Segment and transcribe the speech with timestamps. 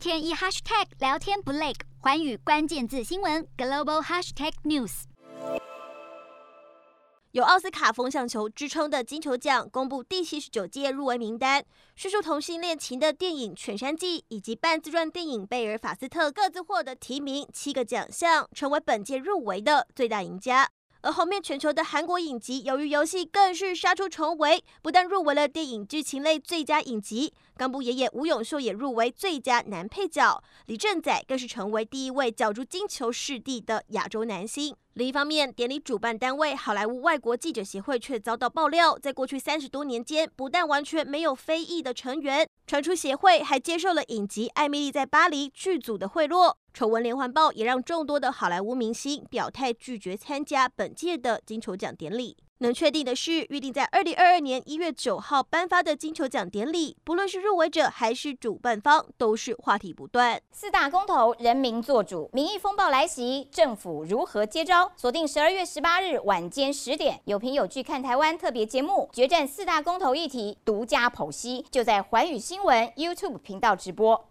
[0.00, 5.02] 天一 hashtag 聊天不累，寰宇关键字新闻 global hashtag news。
[7.32, 11.62] 有奥斯卡风向球之称的金球奖公布第七十九届入围名单，
[11.96, 20.70] 叙述同性恋情的电影《犬山记》以及半自传电影《贝尔法斯特》各自获得提名七个奖项，成为本届入围的最大赢家。
[21.02, 34.76] 而后面全球的韩国影集《鱿鱼游戏》更是杀出重围，不但入围了电影剧情类最佳影集，冈部爷爷吴永秀也入围最佳男配角，李正宰更是成为第一位角逐金球视帝的亚洲男星。
[34.94, 46.54] 另一方面，典礼主办单位好莱坞外国记者协会却遭到爆料，在过去三十多年间，不但完全没有非裔的成员，传出协会还接受了影集《艾米丽在巴黎》剧组的贿赂。
[46.72, 52.36] 丑闻连环爆，也让众多的好莱坞明星表态拒绝参加本届的金球奖典礼。
[52.62, 60.38] 能确定的是，预定在二零二二年一月九号颁发的金球奖典礼，不论是入围者还是主办方，都是话题不断。
[60.52, 64.92] 四大公投，人民做主，民意风暴来袭，政府如何接招？
[64.94, 74.29] 锁定十二月十八日晚间十点，有凭有据看台湾特别节目《决战四大公投议题》，独家剖析，就在寰宇新闻 YouTube 频道直播。